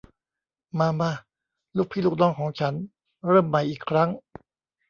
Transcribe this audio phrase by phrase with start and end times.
[0.79, 1.11] มา มา
[1.75, 2.73] ลูกพี่ลูกน้องของฉัน
[3.27, 4.09] เริ่มใหม่อีกครั้ง